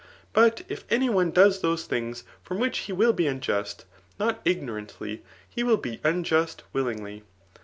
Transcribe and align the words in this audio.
But 0.33 0.63
if 0.67 0.83
any 0.89 1.09
one 1.11 1.29
does 1.29 1.61
those 1.61 1.87
thmgs 1.87 2.23
ftx>m 2.47 2.57
which 2.57 2.77
he 2.79 2.91
wBl 2.91 3.15
be 3.15 3.27
unjust, 3.27 3.85
not 4.19 4.41
ignorantly, 4.45 5.21
he 5.47 5.61
will 5.61 5.77
be 5.77 5.99
unjust 6.03 6.63
willingly. 6.73 7.21